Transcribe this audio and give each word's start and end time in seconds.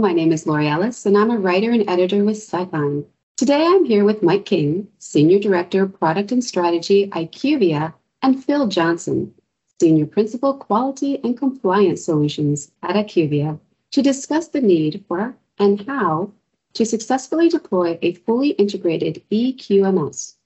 my 0.00 0.14
name 0.14 0.32
is 0.32 0.46
Lori 0.46 0.66
Ellis, 0.66 1.04
and 1.04 1.14
I'm 1.14 1.30
a 1.30 1.36
writer 1.36 1.72
and 1.72 1.86
editor 1.86 2.24
with 2.24 2.38
Sightline. 2.38 3.04
Today 3.36 3.66
I'm 3.66 3.84
here 3.84 4.06
with 4.06 4.22
Mike 4.22 4.46
King, 4.46 4.88
Senior 4.98 5.38
Director, 5.38 5.86
Product 5.86 6.32
and 6.32 6.42
Strategy, 6.42 7.08
IQVIA, 7.08 7.92
and 8.22 8.42
Phil 8.42 8.66
Johnson, 8.66 9.34
Senior 9.78 10.06
Principal, 10.06 10.54
Quality 10.54 11.20
and 11.22 11.36
Compliance 11.36 12.02
Solutions 12.02 12.72
at 12.82 12.96
IQVIA, 12.96 13.60
to 13.90 14.00
discuss 14.00 14.48
the 14.48 14.62
need 14.62 15.04
for 15.06 15.36
and 15.58 15.82
how 15.86 16.32
to 16.72 16.86
successfully 16.86 17.50
deploy 17.50 17.98
a 18.00 18.14
fully 18.14 18.50
integrated 18.52 19.22
EQMS. 19.30 20.36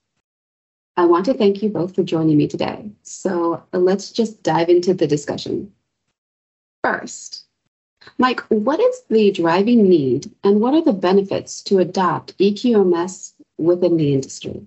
I 0.97 1.05
want 1.05 1.27
to 1.27 1.34
thank 1.34 1.62
you 1.62 1.69
both 1.69 1.95
for 1.95 2.02
joining 2.02 2.39
me 2.39 2.48
today. 2.48 2.91
So 3.02 3.62
let's 3.73 4.11
just 4.11 4.42
dive 4.42 4.69
into 4.69 4.95
the 4.95 5.06
discussion. 5.06 5.73
First, 6.83 7.44
Mike, 8.18 8.40
what 8.48 8.80
is 8.80 9.02
the 9.08 9.30
driving 9.30 9.88
need 9.88 10.30
and 10.42 10.60
what 10.60 10.74
are 10.74 10.82
the 10.82 10.92
benefits 10.92 11.62
to 11.62 11.78
adopt 11.78 12.36
EQMS 12.38 13.32
within 13.58 13.96
the 13.96 14.12
industry? 14.12 14.66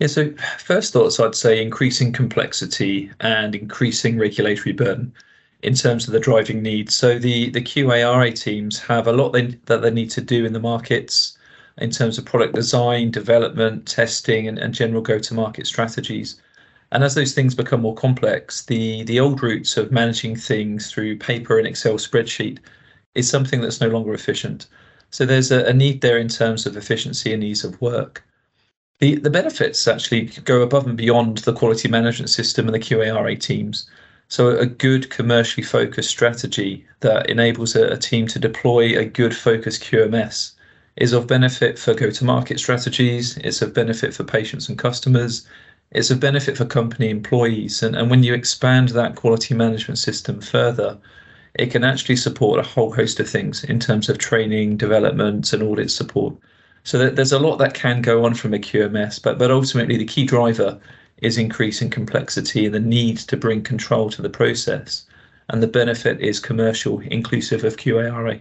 Yeah, 0.00 0.08
so 0.08 0.34
first 0.58 0.92
thoughts, 0.92 1.20
I'd 1.20 1.34
say 1.34 1.62
increasing 1.62 2.12
complexity 2.12 3.10
and 3.20 3.54
increasing 3.54 4.18
regulatory 4.18 4.72
burden 4.72 5.12
in 5.62 5.74
terms 5.74 6.06
of 6.06 6.12
the 6.12 6.20
driving 6.20 6.62
needs. 6.62 6.94
So 6.94 7.18
the, 7.18 7.48
the 7.50 7.62
QARA 7.62 8.38
teams 8.38 8.78
have 8.80 9.06
a 9.06 9.12
lot 9.12 9.30
they, 9.30 9.58
that 9.66 9.82
they 9.82 9.90
need 9.90 10.10
to 10.10 10.20
do 10.20 10.44
in 10.44 10.52
the 10.52 10.60
markets 10.60 11.38
in 11.78 11.90
terms 11.90 12.18
of 12.18 12.24
product 12.24 12.54
design, 12.54 13.10
development, 13.10 13.86
testing, 13.86 14.46
and, 14.46 14.58
and 14.58 14.74
general 14.74 15.00
go-to-market 15.00 15.66
strategies. 15.66 16.40
And 16.94 17.02
as 17.02 17.16
those 17.16 17.34
things 17.34 17.56
become 17.56 17.80
more 17.80 17.94
complex, 17.94 18.66
the, 18.66 19.02
the 19.02 19.18
old 19.18 19.42
routes 19.42 19.76
of 19.76 19.90
managing 19.90 20.36
things 20.36 20.92
through 20.92 21.18
paper 21.18 21.58
and 21.58 21.66
Excel 21.66 21.94
spreadsheet 21.94 22.58
is 23.16 23.28
something 23.28 23.60
that's 23.60 23.80
no 23.80 23.88
longer 23.88 24.14
efficient. 24.14 24.68
So 25.10 25.26
there's 25.26 25.50
a, 25.50 25.64
a 25.64 25.72
need 25.72 26.02
there 26.02 26.18
in 26.18 26.28
terms 26.28 26.66
of 26.66 26.76
efficiency 26.76 27.34
and 27.34 27.42
ease 27.42 27.64
of 27.64 27.80
work. 27.80 28.24
The, 29.00 29.16
the 29.16 29.28
benefits 29.28 29.88
actually 29.88 30.26
go 30.44 30.62
above 30.62 30.86
and 30.86 30.96
beyond 30.96 31.38
the 31.38 31.52
quality 31.52 31.88
management 31.88 32.30
system 32.30 32.68
and 32.68 32.74
the 32.74 32.78
QARA 32.78 33.40
teams. 33.40 33.90
So 34.28 34.56
a 34.56 34.64
good 34.64 35.10
commercially 35.10 35.64
focused 35.64 36.10
strategy 36.10 36.86
that 37.00 37.28
enables 37.28 37.74
a, 37.74 37.88
a 37.88 37.96
team 37.96 38.28
to 38.28 38.38
deploy 38.38 38.96
a 38.96 39.04
good 39.04 39.34
focused 39.34 39.82
QMS 39.82 40.52
is 40.96 41.12
of 41.12 41.26
benefit 41.26 41.76
for 41.76 41.92
go-to-market 41.92 42.60
strategies. 42.60 43.36
It's 43.38 43.62
of 43.62 43.74
benefit 43.74 44.14
for 44.14 44.22
patients 44.22 44.68
and 44.68 44.78
customers 44.78 45.44
it's 45.94 46.10
a 46.10 46.16
benefit 46.16 46.56
for 46.56 46.64
company 46.64 47.08
employees. 47.08 47.82
And, 47.82 47.94
and 47.94 48.10
when 48.10 48.24
you 48.24 48.34
expand 48.34 48.90
that 48.90 49.14
quality 49.14 49.54
management 49.54 49.98
system 49.98 50.40
further, 50.40 50.98
it 51.54 51.70
can 51.70 51.84
actually 51.84 52.16
support 52.16 52.58
a 52.58 52.64
whole 52.64 52.92
host 52.92 53.20
of 53.20 53.28
things 53.28 53.62
in 53.62 53.78
terms 53.78 54.08
of 54.08 54.18
training, 54.18 54.76
development, 54.76 55.52
and 55.52 55.62
audit 55.62 55.90
support. 55.90 56.34
So 56.82 57.08
there's 57.08 57.32
a 57.32 57.38
lot 57.38 57.56
that 57.58 57.74
can 57.74 58.02
go 58.02 58.24
on 58.24 58.34
from 58.34 58.52
a 58.52 58.58
QMS, 58.58 59.22
but 59.22 59.38
but 59.38 59.50
ultimately 59.50 59.96
the 59.96 60.04
key 60.04 60.26
driver 60.26 60.78
is 61.18 61.38
increasing 61.38 61.88
complexity 61.88 62.66
and 62.66 62.74
the 62.74 62.80
need 62.80 63.18
to 63.18 63.36
bring 63.36 63.62
control 63.62 64.10
to 64.10 64.20
the 64.20 64.28
process. 64.28 65.06
And 65.48 65.62
the 65.62 65.68
benefit 65.68 66.20
is 66.20 66.40
commercial, 66.40 67.00
inclusive 67.00 67.64
of 67.64 67.76
QARA. 67.76 68.40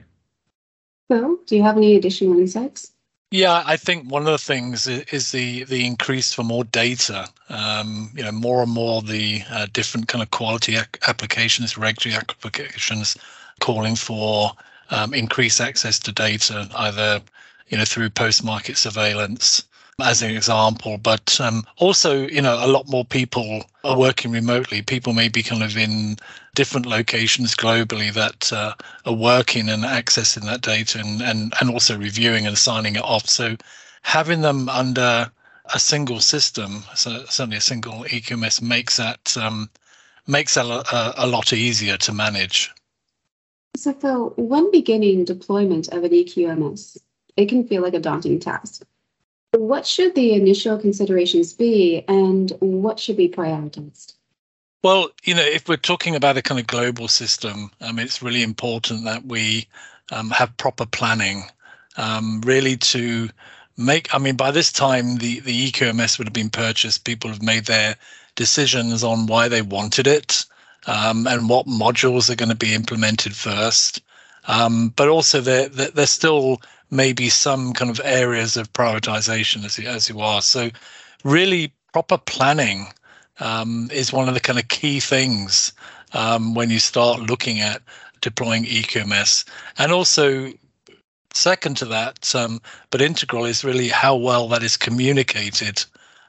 Well, 1.09 1.37
do 1.45 1.55
you 1.55 1.63
have 1.63 1.77
any 1.77 1.95
additional 1.95 2.39
insights? 2.39 2.92
Yeah, 3.33 3.63
I 3.65 3.77
think 3.77 4.11
one 4.11 4.21
of 4.21 4.27
the 4.27 4.37
things 4.37 4.85
is 4.85 5.31
the 5.31 5.63
the 5.63 5.87
increase 5.87 6.31
for 6.31 6.43
more 6.43 6.63
data. 6.65 7.27
Um, 7.49 8.11
you 8.15 8.21
know, 8.21 8.31
more 8.31 8.61
and 8.61 8.71
more 8.71 9.01
the 9.01 9.41
uh, 9.49 9.65
different 9.73 10.07
kind 10.07 10.21
of 10.21 10.29
quality 10.29 10.77
applications, 11.07 11.75
regulatory 11.75 12.13
applications, 12.13 13.17
calling 13.59 13.95
for 13.95 14.51
um, 14.91 15.15
increased 15.15 15.59
access 15.59 15.97
to 16.01 16.11
data, 16.11 16.69
either 16.75 17.23
you 17.69 17.77
know 17.79 17.85
through 17.85 18.11
post 18.11 18.43
market 18.43 18.77
surveillance 18.77 19.63
as 19.99 20.21
an 20.21 20.29
example. 20.29 20.99
But 20.99 21.41
um, 21.41 21.65
also, 21.77 22.27
you 22.27 22.41
know, 22.41 22.63
a 22.63 22.67
lot 22.67 22.87
more 22.87 23.03
people 23.03 23.63
are 23.83 23.97
working 23.97 24.31
remotely. 24.31 24.83
People 24.83 25.13
may 25.13 25.27
be 25.27 25.41
kind 25.41 25.63
of 25.63 25.75
in 25.75 26.17
different 26.55 26.85
locations 26.85 27.55
globally 27.55 28.13
that 28.13 28.53
uh, 28.53 28.73
are 29.05 29.15
working 29.15 29.69
and 29.69 29.83
accessing 29.83 30.43
that 30.43 30.61
data 30.61 30.99
and, 30.99 31.21
and, 31.21 31.53
and 31.59 31.69
also 31.69 31.97
reviewing 31.97 32.45
and 32.45 32.57
signing 32.57 32.95
it 32.95 33.03
off. 33.03 33.27
So 33.27 33.55
having 34.03 34.41
them 34.41 34.69
under 34.69 35.31
a 35.73 35.79
single 35.79 36.19
system, 36.19 36.83
so 36.95 37.25
certainly 37.25 37.57
a 37.57 37.61
single 37.61 38.03
EQMS 38.03 38.61
makes 38.61 38.97
that 38.97 39.35
um, 39.37 39.69
makes 40.27 40.53
that 40.55 40.65
a, 40.65 41.25
a 41.25 41.27
lot 41.27 41.53
easier 41.53 41.97
to 41.97 42.13
manage. 42.13 42.71
So 43.75 43.93
Phil, 43.93 44.33
when 44.37 44.71
beginning 44.71 45.25
deployment 45.25 45.87
of 45.89 46.03
an 46.03 46.11
EQMS, 46.11 46.97
it 47.35 47.47
can 47.47 47.67
feel 47.67 47.81
like 47.81 47.95
a 47.95 47.99
daunting 47.99 48.39
task. 48.39 48.83
What 49.51 49.85
should 49.85 50.15
the 50.15 50.33
initial 50.33 50.77
considerations 50.77 51.53
be 51.53 52.03
and 52.07 52.51
what 52.59 52.99
should 52.99 53.17
be 53.17 53.29
prioritized? 53.29 54.13
Well, 54.83 55.09
you 55.23 55.33
know, 55.33 55.41
if 55.41 55.69
we're 55.69 55.77
talking 55.77 56.15
about 56.15 56.37
a 56.37 56.41
kind 56.41 56.59
of 56.59 56.67
global 56.67 57.07
system, 57.07 57.71
um, 57.81 57.97
it's 57.99 58.21
really 58.21 58.43
important 58.43 59.05
that 59.05 59.25
we 59.25 59.65
um, 60.11 60.29
have 60.31 60.55
proper 60.57 60.85
planning, 60.85 61.45
um, 61.95 62.41
really 62.41 62.75
to 62.77 63.29
make. 63.77 64.13
I 64.13 64.17
mean, 64.17 64.35
by 64.35 64.51
this 64.51 64.71
time, 64.73 65.17
the 65.17 65.39
the 65.39 65.71
EQMS 65.71 66.17
would 66.17 66.27
have 66.27 66.33
been 66.33 66.49
purchased. 66.49 67.05
People 67.05 67.29
have 67.29 67.41
made 67.41 67.65
their 67.65 67.95
decisions 68.35 69.03
on 69.05 69.25
why 69.25 69.47
they 69.47 69.61
wanted 69.61 70.05
it 70.05 70.43
um, 70.85 71.27
and 71.27 71.47
what 71.47 71.65
modules 71.65 72.29
are 72.29 72.35
going 72.35 72.49
to 72.49 72.55
be 72.55 72.73
implemented 72.73 73.35
first. 73.35 74.01
Um, 74.47 74.89
but 74.97 75.07
also, 75.07 75.39
they're 75.39 75.69
they're 75.69 76.05
still 76.07 76.61
maybe 76.91 77.29
some 77.29 77.71
kind 77.73 77.89
of 77.89 78.01
areas 78.03 78.57
of 78.57 78.73
prioritization 78.73 79.63
as 79.63 79.79
you, 79.79 79.87
as 79.87 80.09
you 80.09 80.19
are. 80.19 80.41
So, 80.41 80.71
really, 81.23 81.71
proper 81.93 82.17
planning 82.17 82.87
um, 83.39 83.89
is 83.91 84.13
one 84.13 84.27
of 84.27 84.33
the 84.33 84.39
kind 84.39 84.59
of 84.59 84.67
key 84.67 84.99
things 84.99 85.73
um, 86.13 86.53
when 86.53 86.69
you 86.69 86.79
start 86.79 87.19
looking 87.19 87.59
at 87.59 87.81
deploying 88.21 88.65
EQMS. 88.65 89.45
And 89.77 89.91
also, 89.91 90.53
second 91.33 91.77
to 91.77 91.85
that, 91.85 92.33
um, 92.35 92.61
but 92.91 93.01
integral 93.01 93.45
is 93.45 93.63
really 93.63 93.89
how 93.89 94.15
well 94.15 94.47
that 94.49 94.63
is 94.63 94.77
communicated 94.77 95.83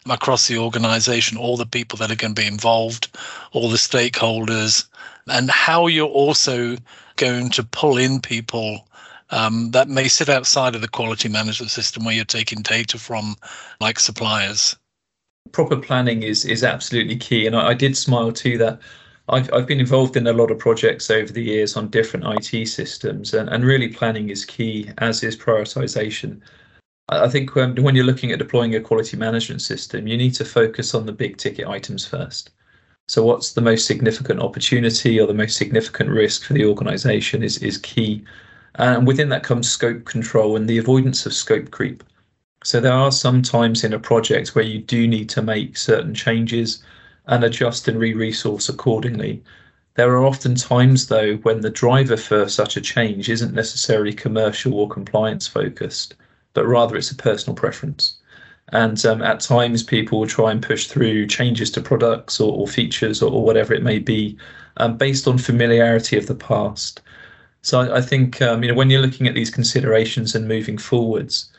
across 0.09 0.49
the 0.49 0.59
organization, 0.59 1.39
all 1.39 1.57
the 1.57 1.67
people 1.67 1.97
that 1.99 2.11
are 2.11 2.17
going 2.17 2.35
to 2.35 2.41
be 2.41 2.47
involved, 2.47 3.17
all 3.53 3.71
the 3.71 3.77
stakeholders, 3.77 4.87
and 5.29 5.51
how 5.51 5.87
you're 5.87 6.07
also 6.07 6.77
going 7.17 7.49
to 7.51 7.63
pull 7.63 7.97
in 7.97 8.21
people 8.21 8.87
um, 9.31 9.71
that 9.71 9.89
may 9.89 10.09
sit 10.09 10.29
outside 10.29 10.75
of 10.75 10.83
the 10.83 10.89
quality 10.89 11.29
management 11.29 11.71
system 11.71 12.05
where 12.05 12.15
you're 12.15 12.25
taking 12.25 12.61
data 12.61 12.99
from 12.99 13.37
like 13.81 13.99
suppliers 13.99 14.77
proper 15.53 15.77
planning 15.77 16.23
is 16.23 16.45
is 16.45 16.65
absolutely 16.65 17.17
key. 17.17 17.47
And 17.47 17.57
I, 17.57 17.69
I, 17.69 17.75
did 17.75 17.97
smile 17.97 18.33
too 18.33 18.59
that 18.59 18.81
I've, 19.29 19.53
I've 19.53 19.67
been 19.67 19.81
involved 19.81 20.17
in 20.17 20.27
a 20.27 20.33
lot 20.33 20.51
of 20.51 20.59
projects 20.59 21.11
over 21.11 21.33
the 21.33 21.43
years 21.43 21.77
on 21.77 21.89
different 21.89 22.27
IT 22.27 22.67
systems 22.67 23.35
and, 23.35 23.49
and 23.49 23.65
really 23.65 23.89
planning 23.89 24.31
is 24.31 24.45
key 24.45 24.91
as 24.99 25.23
is 25.23 25.37
prioritization. 25.37 26.41
I 27.11 27.29
think 27.29 27.55
when, 27.55 27.83
when 27.83 27.95
you're 27.95 28.05
looking 28.05 28.33
at 28.33 28.39
deploying 28.39 28.75
a 28.75 28.81
quality 28.81 29.17
management 29.17 29.63
system 29.63 30.07
you 30.07 30.17
need 30.17 30.35
to 30.35 30.45
focus 30.45 30.95
on 30.95 31.07
the 31.07 31.13
big 31.13 31.37
ticket 31.37 31.69
items 31.69 32.07
first. 32.07 32.51
So 33.07 33.23
what's 33.25 33.53
the 33.53 33.61
most 33.61 33.87
significant 33.87 34.41
opportunity 34.41 35.21
or 35.21 35.27
the 35.27 35.35
most 35.35 35.57
significant 35.57 36.11
risk 36.11 36.45
for 36.45 36.55
the 36.55 36.65
organization 36.65 37.43
is 37.43 37.59
is 37.59 37.79
key. 37.79 38.25
And 38.77 39.07
within 39.07 39.29
that 39.29 39.45
comes 39.45 39.71
scope 39.71 40.05
control 40.05 40.57
and 40.57 40.69
the 40.69 40.79
avoidance 40.79 41.27
of 41.27 41.35
scope 41.35 41.71
creep. 41.71 42.03
So 42.65 42.81
there 42.81 42.95
are 42.95 43.13
some 43.13 43.43
times 43.43 43.85
in 43.85 43.93
a 43.93 43.99
project 43.99 44.55
where 44.55 44.65
you 44.65 44.79
do 44.79 45.07
need 45.07 45.29
to 45.29 45.43
make 45.43 45.77
certain 45.77 46.15
changes 46.15 46.83
and 47.27 47.45
adjust 47.45 47.89
and 47.89 48.01
re-resource 48.01 48.71
accordingly. 48.71 49.43
There 49.97 50.11
are 50.13 50.25
often 50.25 50.55
times 50.55 51.09
though 51.09 51.37
when 51.43 51.61
the 51.61 51.69
driver 51.69 52.17
for 52.17 52.49
such 52.49 52.79
a 52.79 52.81
change 52.81 53.29
isn't 53.29 53.53
necessarily 53.53 54.15
commercial 54.15 54.73
or 54.73 54.89
compliance 54.89 55.47
focused, 55.47 56.15
but 56.55 56.67
rather 56.67 56.97
it's 56.97 57.11
a 57.11 57.17
personal 57.17 57.55
preference. 57.55 58.17
And 58.71 59.05
um, 59.05 59.21
at 59.21 59.41
times 59.41 59.83
people 59.83 60.21
will 60.21 60.27
try 60.27 60.51
and 60.51 60.63
push 60.63 60.87
through 60.87 61.27
changes 61.27 61.71
to 61.73 61.83
products 61.83 62.41
or, 62.41 62.51
or 62.51 62.67
features 62.67 63.21
or, 63.21 63.31
or, 63.31 63.45
whatever 63.45 63.75
it 63.75 63.83
may 63.83 63.99
be 63.99 64.39
um, 64.79 64.97
based 64.97 65.29
on 65.29 65.37
familiarity 65.37 66.17
of 66.17 66.29
the 66.29 66.35
past. 66.35 67.03
So 67.61 67.81
I, 67.81 67.99
I 67.99 68.01
think 68.01 68.41
um, 68.41 68.63
you 68.63 68.71
know 68.71 68.75
when 68.75 68.89
you're 68.89 69.03
looking 69.03 69.29
at 69.29 69.35
these 69.35 69.51
considerations 69.51 70.35
and 70.35 70.49
moving 70.49 70.79
forwards, 70.79 71.51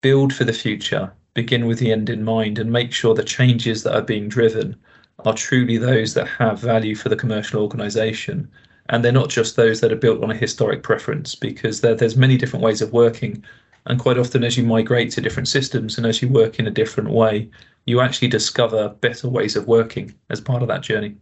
build 0.00 0.32
for 0.32 0.44
the 0.44 0.52
future, 0.52 1.12
begin 1.34 1.66
with 1.66 1.78
the 1.78 1.92
end 1.92 2.08
in 2.08 2.24
mind, 2.24 2.58
and 2.58 2.70
make 2.70 2.92
sure 2.92 3.14
the 3.14 3.22
changes 3.24 3.82
that 3.82 3.94
are 3.94 4.02
being 4.02 4.28
driven 4.28 4.76
are 5.24 5.34
truly 5.34 5.76
those 5.76 6.14
that 6.14 6.28
have 6.28 6.60
value 6.60 6.94
for 6.94 7.08
the 7.08 7.16
commercial 7.16 7.62
organisation, 7.62 8.48
and 8.88 9.04
they're 9.04 9.12
not 9.12 9.28
just 9.28 9.56
those 9.56 9.80
that 9.80 9.92
are 9.92 9.96
built 9.96 10.22
on 10.22 10.30
a 10.30 10.36
historic 10.36 10.82
preference, 10.82 11.34
because 11.34 11.80
there, 11.80 11.94
there's 11.94 12.16
many 12.16 12.36
different 12.36 12.64
ways 12.64 12.80
of 12.80 12.92
working, 12.92 13.42
and 13.86 13.98
quite 13.98 14.18
often 14.18 14.44
as 14.44 14.56
you 14.56 14.64
migrate 14.64 15.10
to 15.10 15.20
different 15.20 15.48
systems 15.48 15.96
and 15.96 16.06
as 16.06 16.22
you 16.22 16.28
work 16.28 16.58
in 16.58 16.66
a 16.66 16.70
different 16.70 17.10
way, 17.10 17.48
you 17.86 18.00
actually 18.00 18.28
discover 18.28 18.90
better 19.00 19.28
ways 19.28 19.56
of 19.56 19.66
working 19.66 20.14
as 20.30 20.40
part 20.40 20.62
of 20.62 20.68
that 20.68 20.82
journey. 20.82 21.16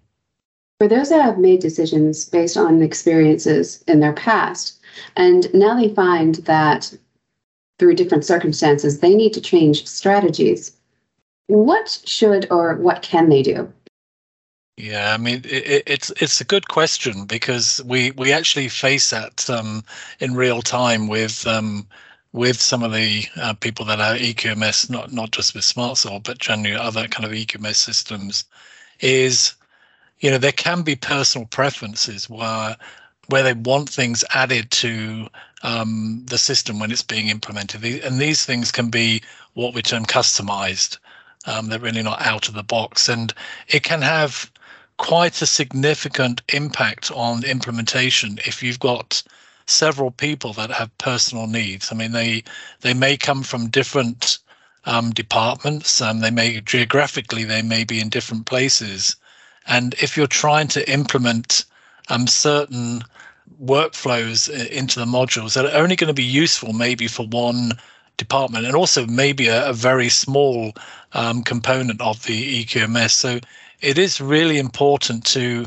For 0.80 0.88
those 0.88 1.08
that 1.08 1.22
have 1.22 1.38
made 1.38 1.60
decisions 1.60 2.26
based 2.26 2.56
on 2.56 2.82
experiences 2.82 3.82
in 3.86 4.00
their 4.00 4.12
past, 4.12 4.80
and 5.16 5.52
now 5.54 5.74
they 5.74 5.94
find 5.94 6.34
that 6.46 6.92
through 7.78 7.94
different 7.94 8.24
circumstances, 8.24 9.00
they 9.00 9.14
need 9.14 9.32
to 9.34 9.40
change 9.40 9.86
strategies. 9.86 10.72
What 11.48 12.00
should 12.04 12.46
or 12.50 12.76
what 12.76 13.02
can 13.02 13.28
they 13.28 13.42
do? 13.42 13.72
Yeah, 14.76 15.14
I 15.14 15.16
mean 15.16 15.42
it, 15.44 15.84
it's 15.86 16.10
it's 16.20 16.40
a 16.40 16.44
good 16.44 16.68
question 16.68 17.24
because 17.24 17.82
we 17.86 18.10
we 18.12 18.32
actually 18.32 18.68
face 18.68 19.08
that 19.10 19.48
um, 19.48 19.82
in 20.20 20.34
real 20.34 20.60
time 20.60 21.08
with 21.08 21.46
um, 21.46 21.86
with 22.32 22.60
some 22.60 22.82
of 22.82 22.92
the 22.92 23.24
uh, 23.36 23.54
people 23.54 23.86
that 23.86 24.00
are 24.00 24.16
EQMS, 24.16 24.90
not 24.90 25.12
not 25.12 25.30
just 25.30 25.54
with 25.54 25.64
SmartSolve, 25.64 26.24
but 26.24 26.38
generally 26.38 26.76
other 26.76 27.08
kind 27.08 27.24
of 27.24 27.32
EQMS 27.32 27.76
systems, 27.76 28.44
is 29.00 29.54
you 30.20 30.30
know 30.30 30.38
there 30.38 30.52
can 30.52 30.82
be 30.82 30.96
personal 30.96 31.46
preferences 31.46 32.28
where 32.28 32.76
where 33.28 33.42
they 33.42 33.54
want 33.54 33.88
things 33.88 34.24
added 34.34 34.70
to 34.72 35.28
um, 35.62 36.22
the 36.26 36.38
system 36.38 36.78
when 36.78 36.90
it's 36.90 37.02
being 37.02 37.28
implemented, 37.28 37.84
and 37.84 38.18
these 38.18 38.44
things 38.44 38.70
can 38.70 38.90
be 38.90 39.22
what 39.54 39.74
we 39.74 39.82
term 39.82 40.04
customized. 40.04 40.98
Um, 41.46 41.68
they're 41.68 41.78
really 41.78 42.02
not 42.02 42.22
out 42.22 42.48
of 42.48 42.54
the 42.54 42.62
box, 42.62 43.08
and 43.08 43.32
it 43.68 43.82
can 43.82 44.02
have 44.02 44.50
quite 44.96 45.42
a 45.42 45.46
significant 45.46 46.42
impact 46.52 47.10
on 47.12 47.44
implementation 47.44 48.38
if 48.46 48.62
you've 48.62 48.80
got 48.80 49.22
several 49.66 50.10
people 50.10 50.52
that 50.54 50.70
have 50.70 50.96
personal 50.98 51.46
needs. 51.46 51.90
I 51.90 51.96
mean, 51.96 52.12
they 52.12 52.44
they 52.80 52.94
may 52.94 53.16
come 53.16 53.42
from 53.42 53.68
different 53.68 54.38
um, 54.84 55.10
departments, 55.10 56.00
and 56.00 56.22
they 56.22 56.30
may 56.30 56.60
geographically 56.60 57.44
they 57.44 57.62
may 57.62 57.84
be 57.84 58.00
in 58.00 58.08
different 58.08 58.46
places. 58.46 59.16
And 59.66 59.94
if 59.94 60.16
you're 60.16 60.28
trying 60.28 60.68
to 60.68 60.90
implement 60.90 61.64
um, 62.08 62.26
certain 62.26 63.02
workflows 63.62 64.48
uh, 64.48 64.68
into 64.68 64.98
the 64.98 65.06
modules 65.06 65.54
that 65.54 65.66
are 65.66 65.82
only 65.82 65.96
going 65.96 66.08
to 66.08 66.14
be 66.14 66.24
useful 66.24 66.72
maybe 66.72 67.08
for 67.08 67.26
one 67.26 67.72
department 68.16 68.66
and 68.66 68.74
also 68.74 69.06
maybe 69.06 69.48
a, 69.48 69.68
a 69.68 69.72
very 69.72 70.08
small 70.08 70.72
um, 71.12 71.42
component 71.42 72.00
of 72.00 72.24
the 72.24 72.64
EQMS. 72.64 73.10
So 73.10 73.40
it 73.80 73.98
is 73.98 74.20
really 74.20 74.58
important 74.58 75.24
to 75.26 75.66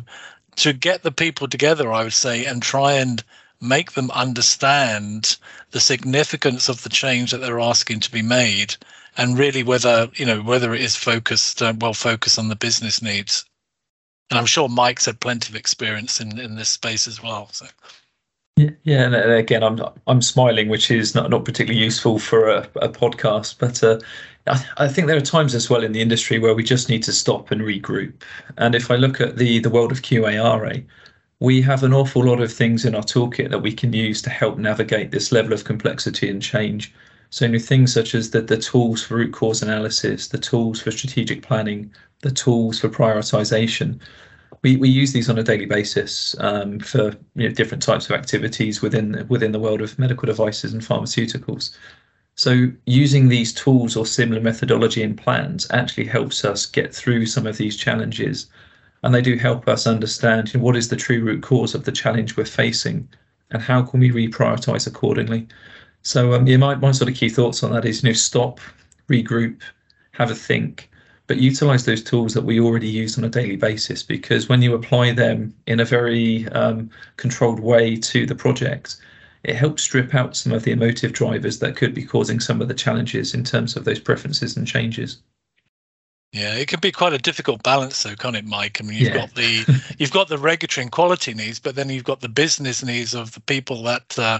to 0.55 0.73
get 0.73 1.03
the 1.03 1.11
people 1.11 1.47
together, 1.47 1.91
I 1.91 2.03
would 2.03 2.13
say, 2.13 2.43
and 2.45 2.61
try 2.61 2.93
and 2.93 3.23
make 3.61 3.93
them 3.93 4.11
understand 4.11 5.37
the 5.71 5.79
significance 5.79 6.67
of 6.67 6.83
the 6.83 6.89
change 6.89 7.31
that 7.31 7.37
they're 7.37 7.59
asking 7.59 8.01
to 8.01 8.11
be 8.11 8.21
made 8.21 8.75
and 9.17 9.37
really 9.37 9.63
whether 9.63 10.09
you 10.15 10.25
know 10.25 10.41
whether 10.41 10.73
it 10.73 10.81
is 10.81 10.95
focused 10.95 11.61
uh, 11.61 11.73
well 11.79 11.93
focused 11.93 12.39
on 12.39 12.47
the 12.47 12.55
business 12.55 13.01
needs 13.01 13.45
and 14.29 14.39
i'm 14.39 14.45
sure 14.45 14.69
mike's 14.69 15.05
had 15.05 15.19
plenty 15.19 15.51
of 15.51 15.55
experience 15.55 16.19
in 16.19 16.39
in 16.39 16.55
this 16.55 16.69
space 16.69 17.07
as 17.07 17.21
well 17.21 17.49
so 17.51 17.65
yeah, 18.59 18.71
yeah, 18.83 19.03
and 19.05 19.15
again, 19.15 19.63
I'm 19.63 19.79
I'm 20.05 20.21
smiling, 20.21 20.67
which 20.67 20.91
is 20.91 21.15
not, 21.15 21.29
not 21.29 21.45
particularly 21.45 21.81
useful 21.81 22.19
for 22.19 22.49
a, 22.49 22.67
a 22.81 22.89
podcast. 22.89 23.55
But 23.57 23.81
uh, 23.81 23.99
I, 24.47 24.85
I, 24.85 24.87
think 24.89 25.07
there 25.07 25.15
are 25.15 25.21
times 25.21 25.55
as 25.55 25.69
well 25.69 25.81
in 25.81 25.93
the 25.93 26.01
industry 26.01 26.39
where 26.39 26.53
we 26.53 26.63
just 26.63 26.89
need 26.89 27.01
to 27.03 27.13
stop 27.13 27.51
and 27.51 27.61
regroup. 27.61 28.21
And 28.57 28.75
if 28.75 28.91
I 28.91 28.97
look 28.97 29.21
at 29.21 29.37
the 29.37 29.59
the 29.59 29.69
world 29.69 29.93
of 29.93 30.01
QARA, 30.01 30.83
we 31.39 31.61
have 31.61 31.83
an 31.83 31.93
awful 31.93 32.25
lot 32.25 32.41
of 32.41 32.51
things 32.51 32.83
in 32.83 32.95
our 32.95 33.01
toolkit 33.01 33.49
that 33.49 33.61
we 33.61 33.71
can 33.71 33.93
use 33.93 34.21
to 34.23 34.29
help 34.29 34.57
navigate 34.57 35.11
this 35.11 35.31
level 35.31 35.53
of 35.53 35.63
complexity 35.63 36.29
and 36.29 36.41
change. 36.41 36.93
So 37.29 37.47
know, 37.47 37.59
things 37.59 37.93
such 37.93 38.13
as 38.13 38.31
the, 38.31 38.41
the 38.41 38.57
tools 38.57 39.01
for 39.01 39.15
root 39.15 39.31
cause 39.31 39.61
analysis, 39.61 40.27
the 40.27 40.37
tools 40.37 40.81
for 40.81 40.91
strategic 40.91 41.43
planning, 41.43 41.93
the 42.21 42.31
tools 42.31 42.79
for 42.79 42.89
prioritization. 42.89 43.99
We, 44.61 44.75
we 44.75 44.89
use 44.89 45.13
these 45.13 45.29
on 45.29 45.37
a 45.37 45.43
daily 45.43 45.65
basis 45.65 46.35
um, 46.39 46.79
for 46.79 47.15
you 47.35 47.47
know, 47.47 47.53
different 47.53 47.83
types 47.83 48.09
of 48.09 48.11
activities 48.11 48.81
within 48.81 49.25
within 49.29 49.51
the 49.53 49.59
world 49.59 49.81
of 49.81 49.97
medical 49.97 50.25
devices 50.25 50.73
and 50.73 50.81
pharmaceuticals. 50.81 51.75
So 52.35 52.71
using 52.85 53.27
these 53.27 53.53
tools 53.53 53.95
or 53.95 54.05
similar 54.05 54.41
methodology 54.41 55.03
in 55.03 55.15
plans 55.15 55.67
actually 55.71 56.05
helps 56.05 56.45
us 56.45 56.65
get 56.65 56.93
through 56.93 57.25
some 57.25 57.45
of 57.45 57.57
these 57.57 57.75
challenges 57.75 58.47
and 59.03 59.13
they 59.13 59.21
do 59.21 59.35
help 59.35 59.67
us 59.67 59.87
understand 59.87 60.53
you 60.53 60.59
know, 60.59 60.65
what 60.65 60.75
is 60.75 60.89
the 60.89 60.95
true 60.95 61.21
root 61.21 61.41
cause 61.43 61.75
of 61.75 61.85
the 61.85 61.91
challenge 61.91 62.35
we're 62.35 62.45
facing 62.45 63.07
and 63.51 63.61
how 63.61 63.81
can 63.81 63.99
we 63.99 64.11
reprioritize 64.11 64.87
accordingly. 64.87 65.47
So 66.01 66.33
um, 66.33 66.47
yeah, 66.47 66.57
my, 66.57 66.75
my 66.75 66.91
sort 66.91 67.09
of 67.09 67.15
key 67.15 67.29
thoughts 67.29 67.63
on 67.63 67.73
that 67.73 67.85
is 67.85 68.03
you 68.03 68.09
know 68.09 68.13
stop, 68.13 68.59
regroup, 69.09 69.61
have 70.11 70.31
a 70.31 70.35
think, 70.35 70.88
but 71.29 71.37
utilize 71.37 71.85
those 71.85 72.03
tools 72.03 72.33
that 72.33 72.41
we 72.41 72.59
already 72.59 72.87
use 72.87 73.15
on 73.15 73.23
a 73.23 73.29
daily 73.29 73.55
basis 73.55 74.01
because 74.01 74.49
when 74.49 74.63
you 74.63 74.73
apply 74.73 75.11
them 75.11 75.53
in 75.67 75.79
a 75.79 75.85
very 75.85 76.47
um, 76.49 76.89
controlled 77.17 77.59
way 77.59 77.95
to 77.95 78.25
the 78.25 78.33
project, 78.33 78.97
it 79.43 79.55
helps 79.55 79.83
strip 79.83 80.15
out 80.15 80.35
some 80.35 80.51
of 80.51 80.63
the 80.63 80.71
emotive 80.71 81.13
drivers 81.13 81.59
that 81.59 81.75
could 81.75 81.93
be 81.93 82.03
causing 82.03 82.39
some 82.39 82.63
of 82.63 82.67
the 82.67 82.73
challenges 82.73 83.35
in 83.35 83.43
terms 83.43 83.75
of 83.75 83.85
those 83.85 83.99
preferences 83.99 84.57
and 84.57 84.65
changes. 84.65 85.21
Yeah, 86.33 86.55
it 86.55 86.67
can 86.67 86.79
be 86.79 86.91
quite 86.91 87.13
a 87.13 87.19
difficult 87.19 87.61
balance, 87.61 88.01
though, 88.01 88.15
can't 88.15 88.35
it, 88.35 88.45
Mike? 88.45 88.79
I 88.81 88.83
mean, 88.83 88.97
you've 88.97 89.09
yeah. 89.09 89.27
got 89.27 89.35
the 89.35 89.83
you've 89.99 90.11
got 90.11 90.29
the 90.29 90.37
regulatory 90.39 90.81
and 90.81 90.91
quality 90.91 91.35
needs, 91.35 91.59
but 91.59 91.75
then 91.75 91.89
you've 91.89 92.03
got 92.03 92.21
the 92.21 92.29
business 92.29 92.83
needs 92.83 93.13
of 93.13 93.33
the 93.33 93.41
people 93.41 93.83
that 93.83 94.17
uh, 94.17 94.39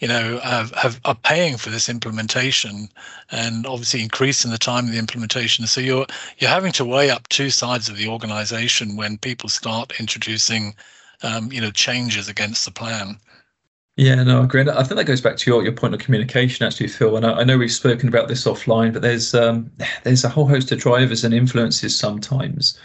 you 0.00 0.08
know 0.08 0.38
have, 0.38 0.72
have 0.72 1.00
are 1.04 1.14
paying 1.14 1.56
for 1.56 1.70
this 1.70 1.88
implementation, 1.88 2.88
and 3.30 3.66
obviously 3.66 4.02
increasing 4.02 4.50
the 4.50 4.58
time 4.58 4.86
of 4.86 4.92
the 4.92 4.98
implementation. 4.98 5.66
So 5.66 5.80
you're 5.80 6.06
you're 6.38 6.50
having 6.50 6.72
to 6.72 6.84
weigh 6.84 7.10
up 7.10 7.28
two 7.28 7.50
sides 7.50 7.88
of 7.88 7.96
the 7.96 8.08
organization 8.08 8.96
when 8.96 9.18
people 9.18 9.48
start 9.48 9.98
introducing, 9.98 10.74
um, 11.22 11.52
you 11.52 11.60
know, 11.60 11.70
changes 11.70 12.28
against 12.28 12.64
the 12.64 12.70
plan. 12.70 13.18
Yeah, 13.98 14.22
no, 14.22 14.40
I 14.40 14.44
agree. 14.44 14.60
I 14.60 14.84
think 14.84 14.96
that 14.96 15.06
goes 15.06 15.20
back 15.20 15.36
to 15.38 15.50
your, 15.50 15.64
your 15.64 15.72
point 15.72 15.92
of 15.92 15.98
communication, 15.98 16.64
actually, 16.64 16.86
Phil. 16.86 17.16
And 17.16 17.26
I, 17.26 17.40
I 17.40 17.44
know 17.44 17.58
we've 17.58 17.72
spoken 17.72 18.08
about 18.08 18.28
this 18.28 18.44
offline, 18.44 18.92
but 18.92 19.02
there's 19.02 19.34
um, 19.34 19.72
there's 20.04 20.22
a 20.22 20.28
whole 20.28 20.46
host 20.46 20.70
of 20.70 20.78
drivers 20.78 21.24
and 21.24 21.34
influences 21.34 21.98
sometimes 21.98 22.78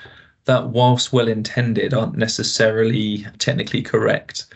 that, 0.46 0.70
whilst 0.70 1.14
well 1.14 1.28
intended, 1.28 1.94
aren't 1.94 2.18
necessarily 2.18 3.28
technically 3.38 3.84
correct. 3.84 4.48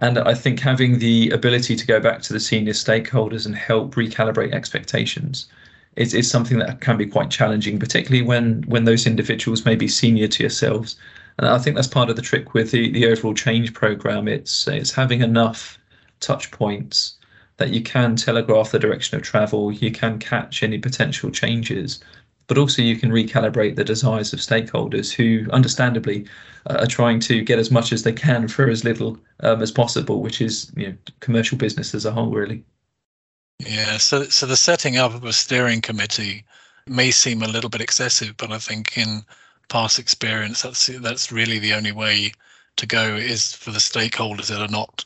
And 0.00 0.18
I 0.18 0.34
think 0.34 0.60
having 0.60 0.98
the 0.98 1.30
ability 1.30 1.74
to 1.76 1.86
go 1.86 2.00
back 2.00 2.22
to 2.22 2.32
the 2.32 2.40
senior 2.40 2.72
stakeholders 2.72 3.46
and 3.46 3.54
help 3.56 3.94
recalibrate 3.94 4.52
expectations 4.52 5.46
is, 5.96 6.14
is 6.14 6.30
something 6.30 6.58
that 6.58 6.80
can 6.80 6.96
be 6.96 7.06
quite 7.06 7.30
challenging, 7.30 7.78
particularly 7.78 8.22
when 8.22 8.62
when 8.62 8.84
those 8.84 9.06
individuals 9.06 9.64
may 9.64 9.74
be 9.74 9.88
senior 9.88 10.28
to 10.28 10.42
yourselves. 10.42 10.96
And 11.38 11.48
I 11.48 11.58
think 11.58 11.76
that's 11.76 11.88
part 11.88 12.10
of 12.10 12.16
the 12.16 12.22
trick 12.22 12.54
with 12.54 12.70
the, 12.70 12.90
the 12.90 13.06
overall 13.06 13.34
change 13.34 13.74
program. 13.74 14.28
It's 14.28 14.68
it's 14.68 14.92
having 14.92 15.20
enough 15.22 15.78
touch 16.20 16.50
points 16.50 17.14
that 17.58 17.70
you 17.70 17.82
can 17.82 18.14
telegraph 18.16 18.70
the 18.70 18.78
direction 18.78 19.16
of 19.16 19.22
travel, 19.22 19.72
you 19.72 19.90
can 19.90 20.18
catch 20.18 20.62
any 20.62 20.78
potential 20.78 21.30
changes, 21.30 22.00
but 22.48 22.58
also 22.58 22.82
you 22.82 22.96
can 22.96 23.10
recalibrate 23.10 23.76
the 23.76 23.84
desires 23.84 24.32
of 24.32 24.40
stakeholders 24.40 25.12
who, 25.12 25.48
understandably, 25.52 26.26
uh, 26.66 26.78
are 26.80 26.86
trying 26.86 27.20
to 27.20 27.42
get 27.42 27.58
as 27.58 27.70
much 27.70 27.92
as 27.92 28.02
they 28.02 28.12
can 28.12 28.48
for 28.48 28.68
as 28.68 28.84
little 28.84 29.18
um, 29.40 29.62
as 29.62 29.70
possible, 29.70 30.20
which 30.20 30.40
is 30.40 30.72
you 30.76 30.88
know, 30.88 30.94
commercial 31.20 31.56
business 31.56 31.94
as 31.94 32.04
a 32.04 32.10
whole, 32.10 32.30
really. 32.30 32.64
Yeah, 33.60 33.98
so 33.98 34.24
so 34.24 34.46
the 34.46 34.56
setting 34.56 34.96
up 34.96 35.14
of 35.14 35.24
a 35.24 35.32
steering 35.32 35.80
committee 35.80 36.44
may 36.86 37.10
seem 37.10 37.42
a 37.42 37.48
little 37.48 37.70
bit 37.70 37.80
excessive, 37.80 38.36
but 38.36 38.50
I 38.50 38.58
think 38.58 38.96
in 38.96 39.22
past 39.68 39.98
experience, 39.98 40.62
that's 40.62 40.86
that's 40.86 41.30
really 41.30 41.58
the 41.58 41.74
only 41.74 41.92
way 41.92 42.32
to 42.76 42.86
go 42.86 43.16
is 43.16 43.52
for 43.52 43.70
the 43.72 43.78
stakeholders 43.78 44.46
that 44.46 44.62
are 44.62 44.72
not 44.72 45.04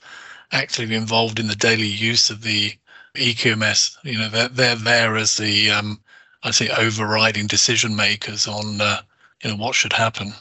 actively 0.52 0.94
involved 0.94 1.40
in 1.40 1.48
the 1.48 1.56
daily 1.56 1.86
use 1.86 2.30
of 2.30 2.42
the 2.42 2.72
EQMS. 3.14 3.96
You 4.04 4.18
know, 4.18 4.28
they're, 4.28 4.48
they're 4.48 4.76
there 4.76 5.16
as 5.16 5.36
the, 5.38 5.70
um, 5.70 6.00
I 6.42 6.50
say, 6.50 6.68
overriding 6.68 7.46
decision 7.46 7.94
makers 7.94 8.46
on, 8.46 8.80
uh, 8.80 9.00
you 9.42 9.50
know, 9.50 9.56
what 9.56 9.74
should 9.74 9.92
happen. 9.92 10.32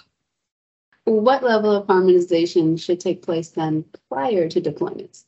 What 1.06 1.44
level 1.44 1.72
of 1.72 1.88
harmonization 1.88 2.78
should 2.78 3.00
take 3.00 3.22
place 3.22 3.50
then 3.50 3.86
prior 4.10 4.48
to 4.50 4.62
deployments? 4.62 5.26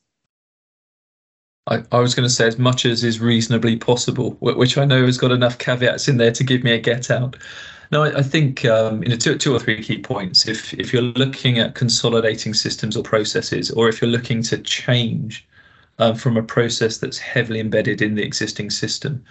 I, 1.66 1.82
I 1.92 1.98
was 1.98 2.14
going 2.14 2.28
to 2.28 2.34
say 2.34 2.46
as 2.46 2.58
much 2.58 2.84
as 2.84 3.02
is 3.04 3.20
reasonably 3.20 3.76
possible, 3.76 4.32
which 4.40 4.76
I 4.76 4.84
know 4.84 5.06
has 5.06 5.18
got 5.18 5.32
enough 5.32 5.58
caveats 5.58 6.08
in 6.08 6.18
there 6.18 6.32
to 6.32 6.44
give 6.44 6.62
me 6.62 6.72
a 6.72 6.78
get 6.78 7.10
out. 7.10 7.36
No, 7.90 8.02
I, 8.02 8.18
I 8.18 8.22
think 8.22 8.64
um, 8.64 9.02
you 9.02 9.08
know 9.08 9.16
two, 9.16 9.36
two 9.38 9.54
or 9.54 9.58
three 9.58 9.82
key 9.82 9.98
points. 9.98 10.46
If 10.46 10.74
if 10.74 10.92
you're 10.92 11.02
looking 11.02 11.58
at 11.58 11.74
consolidating 11.74 12.52
systems 12.54 12.96
or 12.96 13.02
processes, 13.02 13.70
or 13.70 13.88
if 13.88 14.00
you're 14.00 14.10
looking 14.10 14.42
to 14.44 14.58
change 14.58 15.46
um, 15.98 16.14
from 16.16 16.36
a 16.36 16.42
process 16.42 16.98
that's 16.98 17.18
heavily 17.18 17.60
embedded 17.60 18.02
in 18.02 18.14
the 18.14 18.22
existing 18.22 18.70
system, 18.70 19.24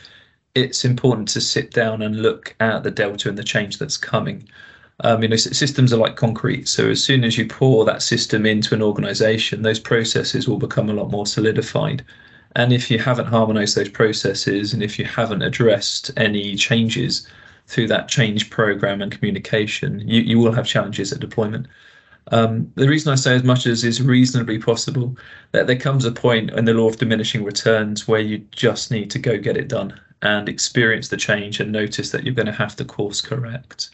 it's 0.56 0.86
important 0.86 1.28
to 1.30 1.42
sit 1.42 1.72
down 1.72 2.02
and 2.02 2.22
look 2.22 2.56
at 2.60 2.84
the 2.84 2.92
delta 2.92 3.28
and 3.30 3.38
the 3.38 3.44
change 3.44 3.80
that's 3.80 3.98
coming. 3.98 4.48
Um, 5.00 5.24
you 5.24 5.28
know, 5.28 5.36
systems 5.36 5.92
are 5.92 5.98
like 5.98 6.16
concrete. 6.16 6.68
So 6.68 6.90
as 6.90 7.04
soon 7.04 7.24
as 7.24 7.38
you 7.38 7.48
pour 7.48 7.84
that 7.86 8.04
system 8.04 8.46
into 8.46 8.76
an 8.76 8.82
organization, 8.82 9.64
those 9.64 9.80
processes 9.80 10.48
will 10.48 10.60
become 10.60 10.90
a 10.90 10.94
lot 10.94 11.10
more 11.10 11.26
solidified. 11.26 12.06
And 12.56 12.72
if 12.72 12.92
you 12.92 13.00
haven't 13.00 13.26
harmonized 13.26 13.76
those 13.76 13.90
processes 13.90 14.74
and 14.74 14.84
if 14.84 15.00
you 15.00 15.06
haven't 15.06 15.42
addressed 15.42 16.12
any 16.18 16.56
changes 16.56 17.28
through 17.66 17.88
that 17.88 18.08
change 18.08 18.52
program 18.52 19.02
and 19.02 19.12
communication, 19.12 20.08
you, 20.08 20.22
you 20.22 20.38
will 20.38 20.52
have 20.52 20.68
challenges 20.68 21.12
at 21.12 21.20
deployment. 21.20 21.66
Um, 22.32 22.72
the 22.76 22.88
reason 22.88 23.12
I 23.12 23.16
say 23.16 23.36
as 23.36 23.44
much 23.44 23.66
as 23.66 23.84
is 23.84 24.02
reasonably 24.04 24.60
possible, 24.60 25.18
that 25.52 25.66
there 25.66 25.76
comes 25.76 26.06
a 26.06 26.12
point 26.12 26.52
in 26.52 26.66
the 26.66 26.74
law 26.76 26.88
of 26.88 26.98
diminishing 26.98 27.44
returns 27.44 28.08
where 28.08 28.22
you 28.22 28.38
just 28.52 28.92
need 28.92 29.10
to 29.12 29.20
go 29.20 29.40
get 29.40 29.58
it 29.58 29.68
done 29.68 30.00
and 30.24 30.50
experience 30.50 31.10
the 31.10 31.18
change 31.18 31.60
and 31.60 31.72
notice 31.72 32.10
that 32.12 32.24
you're 32.24 32.34
going 32.34 32.48
to 32.48 32.52
have 32.52 32.76
to 32.78 32.86
course 32.86 33.22
correct. 33.22 33.90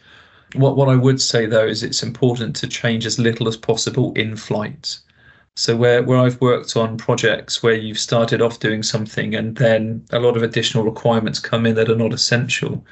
What 0.54 0.78
what 0.78 0.88
I 0.88 0.96
would 0.96 1.20
say 1.20 1.46
though 1.46 1.68
is 1.68 1.84
it's 1.84 2.04
important 2.04 2.56
to 2.58 2.68
change 2.68 3.06
as 3.06 3.20
little 3.20 3.48
as 3.48 3.58
possible 3.58 4.14
in 4.14 4.36
flight. 4.36 5.00
So 5.56 5.76
where 5.76 6.04
where 6.04 6.20
I've 6.20 6.40
worked 6.40 6.78
on 6.78 6.98
projects 6.98 7.62
where 7.62 7.74
you've 7.74 8.00
started 8.00 8.42
off 8.42 8.60
doing 8.60 8.84
something 8.84 9.36
and 9.36 9.58
then 9.58 10.06
a 10.12 10.20
lot 10.20 10.38
of 10.38 10.44
additional 10.44 10.84
requirements 10.84 11.40
come 11.40 11.66
in 11.66 11.76
that 11.76 11.90
are 11.90 11.96
not 11.96 12.14
essential, 12.14 12.86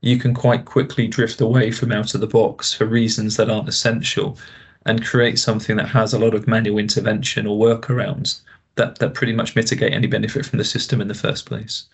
you 0.00 0.16
can 0.16 0.32
quite 0.32 0.64
quickly 0.64 1.06
drift 1.08 1.40
away 1.40 1.70
from 1.70 1.92
out 1.92 2.14
of 2.14 2.20
the 2.20 2.26
box 2.26 2.72
for 2.72 2.86
reasons 2.86 3.36
that 3.36 3.50
aren't 3.50 3.68
essential 3.68 4.38
and 4.86 5.04
create 5.04 5.38
something 5.38 5.76
that 5.76 5.88
has 5.88 6.12
a 6.14 6.18
lot 6.18 6.34
of 6.34 6.46
manual 6.46 6.78
intervention 6.78 7.46
or 7.46 7.58
workarounds 7.58 8.40
that, 8.76 8.98
that 8.98 9.14
pretty 9.14 9.32
much 9.32 9.56
mitigate 9.56 9.92
any 9.92 10.06
benefit 10.06 10.46
from 10.46 10.58
the 10.58 10.64
system 10.64 11.00
in 11.00 11.08
the 11.08 11.14
first 11.14 11.46
place. 11.46 11.84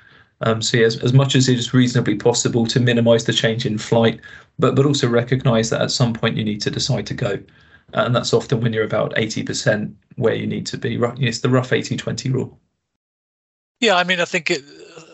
Um, 0.42 0.62
so 0.62 0.78
yeah, 0.78 0.86
as, 0.86 0.96
as 1.02 1.12
much 1.12 1.34
as 1.34 1.48
it 1.48 1.58
is 1.58 1.74
reasonably 1.74 2.16
possible 2.16 2.66
to 2.66 2.80
minimize 2.80 3.24
the 3.24 3.32
change 3.32 3.66
in 3.66 3.78
flight, 3.78 4.20
but 4.58 4.74
but 4.74 4.86
also 4.86 5.08
recognize 5.08 5.70
that 5.70 5.82
at 5.82 5.90
some 5.90 6.12
point 6.12 6.36
you 6.36 6.44
need 6.44 6.60
to 6.62 6.70
decide 6.70 7.06
to 7.06 7.14
go. 7.14 7.38
And 7.92 8.14
that's 8.14 8.32
often 8.32 8.60
when 8.60 8.72
you're 8.72 8.84
about 8.84 9.14
80% 9.16 9.92
where 10.16 10.34
you 10.34 10.46
need 10.46 10.66
to 10.66 10.78
be. 10.78 10.98
It's 11.18 11.40
the 11.40 11.48
rough 11.48 11.72
80 11.72 11.96
20 11.96 12.30
rule. 12.30 12.58
Yeah, 13.80 13.96
I 13.96 14.04
mean, 14.04 14.20
I 14.20 14.26
think 14.26 14.50
it, 14.50 14.62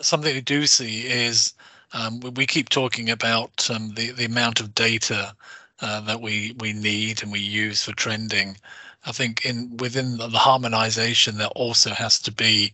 something 0.01 0.33
we 0.33 0.41
do 0.41 0.67
see 0.67 1.07
is 1.07 1.53
um, 1.93 2.19
we 2.35 2.45
keep 2.45 2.69
talking 2.69 3.09
about 3.09 3.69
um, 3.69 3.93
the, 3.95 4.11
the 4.11 4.25
amount 4.25 4.59
of 4.59 4.75
data 4.75 5.33
uh, 5.81 6.01
that 6.01 6.21
we, 6.21 6.55
we 6.59 6.73
need 6.73 7.23
and 7.23 7.31
we 7.31 7.39
use 7.39 7.83
for 7.83 7.93
trending. 7.93 8.57
I 9.05 9.11
think 9.11 9.45
in 9.45 9.77
within 9.77 10.17
the 10.17 10.29
harmonization, 10.29 11.37
there 11.37 11.47
also 11.47 11.91
has 11.91 12.19
to 12.19 12.31
be 12.31 12.73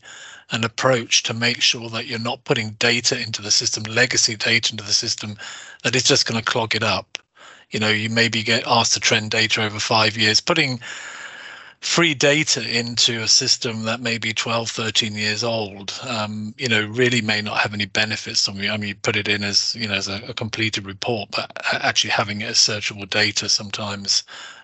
an 0.52 0.64
approach 0.64 1.24
to 1.24 1.34
make 1.34 1.62
sure 1.62 1.90
that 1.90 2.06
you're 2.06 2.20
not 2.20 2.44
putting 2.44 2.72
data 2.72 3.20
into 3.20 3.42
the 3.42 3.52
system, 3.52 3.84
legacy 3.84 4.36
data 4.36 4.72
into 4.72 4.84
the 4.84 4.94
system, 4.94 5.38
that 5.84 5.96
is 5.96 6.04
just 6.04 6.26
going 6.26 6.40
to 6.40 6.52
clog 6.52 6.76
it 6.76 6.84
up. 6.84 7.18
You 7.72 7.80
know, 7.80 7.90
you 7.90 8.10
maybe 8.10 8.44
get 8.44 8.68
asked 8.68 8.94
to 8.94 9.00
trend 9.00 9.32
data 9.32 9.64
over 9.64 9.80
five 9.80 10.16
years, 10.18 10.40
putting 10.40 10.80
free 11.84 12.14
data 12.14 12.62
into 12.66 13.22
a 13.22 13.28
system 13.28 13.84
that 13.84 14.00
may 14.00 14.18
be 14.18 14.32
12, 14.32 14.70
13 14.70 15.16
years 15.16 15.44
old, 15.44 15.94
um, 16.08 16.56
you 16.58 16.68
know, 16.68 16.86
really 16.86 17.22
may 17.22 17.42
not 17.42 17.58
have 17.58 17.74
any 17.74 17.86
benefits. 17.86 18.48
I 18.48 18.54
mean, 18.54 18.72
I 18.72 18.78
mean, 18.78 18.90
you 18.90 18.96
put 18.96 19.18
it 19.18 19.28
in 19.28 19.44
as, 19.44 19.76
you 19.76 19.88
know, 19.88 19.96
as 19.96 20.08
a, 20.08 20.22
a 20.30 20.34
completed 20.34 20.86
report, 20.86 21.30
but 21.32 21.52
actually 21.74 22.12
having 22.12 22.42
it 22.42 22.52
as 22.52 22.58
searchable 22.58 23.10
data 23.10 23.50
sometimes 23.50 24.24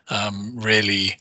um, 0.10 0.54
really 0.56 1.18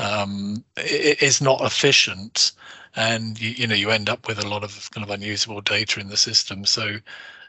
um, 0.00 0.64
is 0.76 1.40
not 1.40 1.60
efficient 1.60 2.52
and 2.96 3.40
you, 3.40 3.50
you 3.50 3.66
know 3.66 3.74
you 3.74 3.90
end 3.90 4.08
up 4.08 4.26
with 4.26 4.42
a 4.42 4.48
lot 4.48 4.64
of 4.64 4.90
kind 4.90 5.04
of 5.04 5.10
unusable 5.10 5.60
data 5.60 6.00
in 6.00 6.08
the 6.08 6.16
system. 6.16 6.64
So 6.64 6.96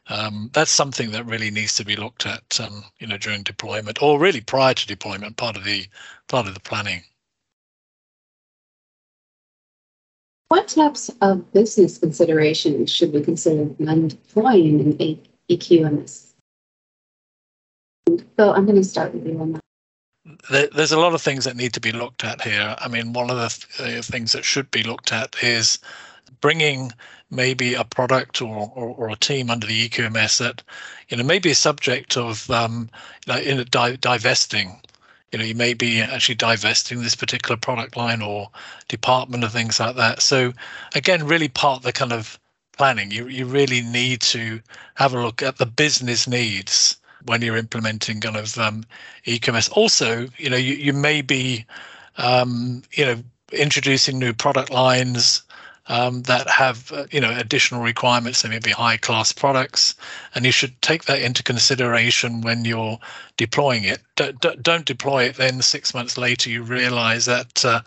um, 0.07 0.49
that's 0.53 0.71
something 0.71 1.11
that 1.11 1.25
really 1.25 1.51
needs 1.51 1.75
to 1.75 1.85
be 1.85 1.95
looked 1.95 2.25
at, 2.25 2.59
um, 2.59 2.83
you 2.99 3.07
know, 3.07 3.17
during 3.17 3.43
deployment 3.43 4.01
or 4.01 4.19
really 4.19 4.41
prior 4.41 4.73
to 4.73 4.87
deployment, 4.87 5.37
part 5.37 5.55
of 5.55 5.63
the 5.63 5.85
part 6.27 6.47
of 6.47 6.53
the 6.53 6.59
planning. 6.59 7.03
What 10.49 10.67
types 10.67 11.09
of 11.21 11.51
business 11.53 11.97
considerations 11.97 12.91
should 12.91 13.13
be 13.13 13.21
considered 13.21 13.73
when 13.79 14.09
deploying 14.09 14.81
an 14.81 15.19
EQMS? 15.49 16.33
So 18.37 18.51
I'm 18.53 18.65
going 18.65 18.75
to 18.75 18.83
start 18.83 19.13
with 19.13 19.25
you 19.25 19.39
on 19.39 19.53
that 19.53 19.60
there's 20.49 20.91
a 20.91 20.99
lot 20.99 21.13
of 21.13 21.21
things 21.21 21.45
that 21.45 21.55
need 21.55 21.73
to 21.73 21.79
be 21.79 21.91
looked 21.91 22.23
at 22.23 22.41
here. 22.41 22.75
I 22.79 22.87
mean, 22.87 23.13
one 23.13 23.29
of 23.31 23.37
the 23.37 23.49
th- 23.49 24.05
things 24.05 24.33
that 24.33 24.45
should 24.45 24.69
be 24.69 24.83
looked 24.83 25.11
at 25.11 25.35
is 25.41 25.79
bringing 26.41 26.91
maybe 27.31 27.73
a 27.73 27.83
product 27.83 28.41
or, 28.41 28.71
or, 28.75 28.89
or, 28.89 29.09
a 29.09 29.15
team 29.15 29.49
under 29.49 29.65
the 29.65 29.89
EQMS 29.89 30.39
that, 30.39 30.61
you 31.09 31.17
know, 31.17 31.23
maybe 31.23 31.49
a 31.49 31.55
subject 31.55 32.17
of 32.17 32.49
um, 32.51 32.89
in 33.27 33.59
a 33.59 33.65
di- 33.65 33.95
divesting. 33.95 34.81
You 35.31 35.39
know, 35.39 35.45
you 35.45 35.55
may 35.55 35.73
be 35.73 36.01
actually 36.01 36.35
divesting 36.35 37.01
this 37.01 37.15
particular 37.15 37.57
product 37.57 37.95
line 37.95 38.21
or 38.21 38.49
department 38.89 39.43
or 39.43 39.49
things 39.49 39.79
like 39.79 39.95
that. 39.95 40.21
So, 40.21 40.53
again, 40.93 41.25
really 41.25 41.47
part 41.47 41.77
of 41.77 41.83
the 41.83 41.93
kind 41.93 42.11
of 42.11 42.37
planning. 42.77 43.11
You 43.11 43.27
you 43.27 43.45
really 43.45 43.81
need 43.81 44.21
to 44.21 44.61
have 44.95 45.13
a 45.13 45.21
look 45.21 45.41
at 45.41 45.57
the 45.57 45.65
business 45.65 46.27
needs 46.27 46.97
when 47.25 47.41
you're 47.41 47.57
implementing 47.57 48.21
kind 48.21 48.35
of 48.35 48.57
um, 48.57 48.83
EQMS. 49.25 49.71
Also, 49.73 50.27
you 50.37 50.49
know, 50.49 50.57
you, 50.57 50.75
you 50.75 50.93
may 50.93 51.21
be, 51.21 51.65
um, 52.17 52.83
you 52.93 53.05
know, 53.05 53.23
introducing 53.51 54.17
new 54.17 54.33
product 54.33 54.69
lines 54.71 55.43
um, 55.87 56.21
that 56.23 56.49
have, 56.49 56.91
uh, 56.91 57.05
you 57.11 57.19
know, 57.19 57.35
additional 57.35 57.81
requirements. 57.81 58.41
They 58.41 58.49
may 58.49 58.59
be 58.59 58.71
high 58.71 58.97
class 58.97 59.31
products, 59.31 59.95
and 60.35 60.45
you 60.45 60.51
should 60.51 60.79
take 60.81 61.05
that 61.05 61.21
into 61.21 61.43
consideration 61.43 62.41
when 62.41 62.65
you're 62.65 62.99
deploying 63.37 63.83
it. 63.83 64.01
D- 64.15 64.33
d- 64.41 64.55
don't 64.61 64.85
deploy 64.85 65.23
it. 65.25 65.35
Then 65.35 65.61
six 65.61 65.93
months 65.93 66.17
later, 66.17 66.49
you 66.49 66.63
realize 66.63 67.25
that. 67.25 67.63
Uh, 67.65 67.81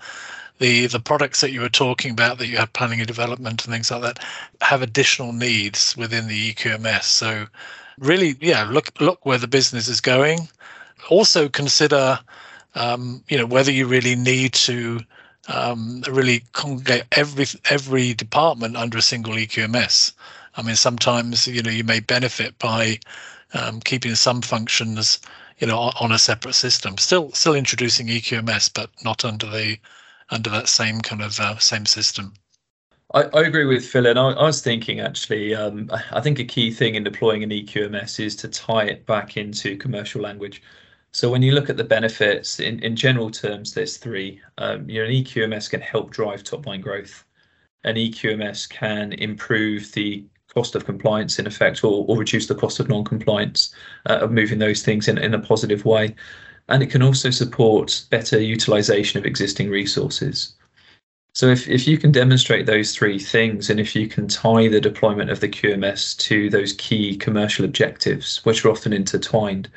the 0.60 0.86
the 0.86 1.00
products 1.00 1.40
that 1.40 1.50
you 1.50 1.60
were 1.60 1.68
talking 1.68 2.12
about 2.12 2.38
that 2.38 2.46
you 2.46 2.56
had 2.56 2.72
planning 2.72 3.00
and 3.00 3.08
development 3.08 3.64
and 3.64 3.74
things 3.74 3.90
like 3.90 4.02
that 4.02 4.24
have 4.60 4.82
additional 4.82 5.32
needs 5.32 5.96
within 5.96 6.28
the 6.28 6.54
EQMS. 6.54 7.02
So 7.02 7.46
really, 7.98 8.36
yeah, 8.40 8.64
look 8.64 8.90
look 9.00 9.24
where 9.24 9.38
the 9.38 9.48
business 9.48 9.88
is 9.88 10.00
going. 10.00 10.48
Also 11.10 11.48
consider, 11.48 12.18
um, 12.74 13.22
you 13.28 13.38
know, 13.38 13.46
whether 13.46 13.70
you 13.70 13.86
really 13.86 14.16
need 14.16 14.54
to 14.54 15.00
um, 15.48 16.02
really 16.08 16.42
congregate 16.52 17.04
every 17.12 17.46
every 17.70 18.14
department 18.14 18.76
under 18.76 18.98
a 18.98 19.02
single 19.02 19.34
EQMS. 19.34 20.12
I 20.56 20.62
mean, 20.62 20.76
sometimes 20.76 21.46
you 21.46 21.62
know 21.62 21.70
you 21.70 21.84
may 21.84 22.00
benefit 22.00 22.58
by 22.58 22.98
um, 23.54 23.80
keeping 23.80 24.14
some 24.14 24.42
functions, 24.42 25.20
you 25.58 25.66
know, 25.66 25.92
on 26.00 26.12
a 26.12 26.18
separate 26.18 26.54
system. 26.54 26.98
Still, 26.98 27.30
still 27.32 27.54
introducing 27.54 28.08
EQMS, 28.08 28.70
but 28.74 28.90
not 29.04 29.24
under 29.24 29.46
the 29.46 29.78
under 30.30 30.50
that 30.50 30.68
same 30.68 31.00
kind 31.00 31.22
of 31.22 31.38
uh, 31.40 31.58
same 31.58 31.86
system. 31.86 32.34
I, 33.12 33.22
I 33.22 33.42
agree 33.42 33.64
with 33.66 33.84
Phil, 33.86 34.06
and 34.06 34.18
I, 34.18 34.30
I 34.30 34.44
was 34.44 34.62
thinking 34.62 35.00
actually, 35.00 35.54
um, 35.54 35.90
I 36.12 36.20
think 36.20 36.38
a 36.38 36.44
key 36.44 36.70
thing 36.70 36.94
in 36.94 37.04
deploying 37.04 37.42
an 37.42 37.50
EQMS 37.50 38.24
is 38.24 38.36
to 38.36 38.48
tie 38.48 38.84
it 38.84 39.06
back 39.06 39.36
into 39.36 39.76
commercial 39.76 40.22
language. 40.22 40.62
So 41.12 41.30
when 41.30 41.42
you 41.42 41.52
look 41.52 41.70
at 41.70 41.76
the 41.76 41.84
benefits, 41.84 42.58
in, 42.60 42.82
in 42.82 42.96
general 42.96 43.30
terms, 43.30 43.72
there's 43.74 43.98
three. 43.98 44.40
Um, 44.58 44.88
you 44.88 45.00
know, 45.00 45.06
an 45.06 45.12
EQMS 45.12 45.70
can 45.70 45.80
help 45.80 46.10
drive 46.10 46.42
top 46.42 46.66
line 46.66 46.80
growth. 46.80 47.24
An 47.84 47.96
EQMS 47.96 48.68
can 48.68 49.12
improve 49.12 49.92
the 49.92 50.24
cost 50.52 50.74
of 50.74 50.84
compliance 50.84 51.38
in 51.38 51.46
effect 51.46 51.84
or, 51.84 52.04
or 52.08 52.16
reduce 52.18 52.46
the 52.46 52.54
cost 52.54 52.80
of 52.80 52.88
non-compliance 52.88 53.74
uh, 54.06 54.18
of 54.22 54.32
moving 54.32 54.58
those 54.58 54.82
things 54.82 55.08
in, 55.08 55.18
in 55.18 55.34
a 55.34 55.38
positive 55.38 55.84
way. 55.84 56.14
And 56.68 56.82
it 56.82 56.90
can 56.90 57.02
also 57.02 57.30
support 57.30 58.06
better 58.10 58.40
utilization 58.40 59.18
of 59.18 59.26
existing 59.26 59.68
resources. 59.70 60.54
So 61.34 61.48
if, 61.48 61.68
if 61.68 61.88
you 61.88 61.98
can 61.98 62.12
demonstrate 62.12 62.64
those 62.64 62.94
three 62.94 63.18
things 63.18 63.68
and 63.68 63.80
if 63.80 63.96
you 63.96 64.06
can 64.06 64.28
tie 64.28 64.68
the 64.68 64.80
deployment 64.80 65.30
of 65.30 65.40
the 65.40 65.48
QMS 65.48 66.16
to 66.18 66.48
those 66.48 66.74
key 66.74 67.16
commercial 67.16 67.64
objectives, 67.64 68.44
which 68.44 68.64
are 68.64 68.70
often 68.70 68.92
intertwined, 68.92 69.68